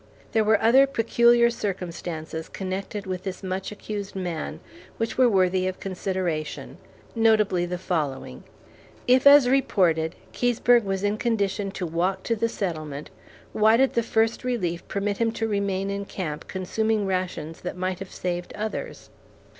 [0.31, 4.59] There were other peculiar circumstances connected with this much accused man
[4.97, 6.79] which were worthy of consideration,
[7.13, 8.43] notably the following:
[9.07, 13.11] If, as reported, Keseberg was in condition to walk to the settlement,
[13.53, 17.99] why did the First Relief permit him to remain in camp consuming rations that might
[17.99, 19.11] have saved others?